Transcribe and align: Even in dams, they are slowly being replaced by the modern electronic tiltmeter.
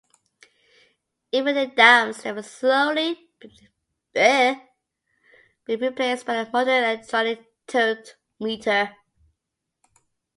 Even 1.31 1.55
in 1.57 1.75
dams, 1.75 2.23
they 2.23 2.31
are 2.31 2.41
slowly 2.41 3.29
being 4.15 4.57
replaced 5.67 6.25
by 6.25 6.43
the 6.43 6.49
modern 6.51 6.83
electronic 6.83 7.45
tiltmeter. 7.67 8.95